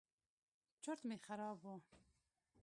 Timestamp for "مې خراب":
1.07-1.57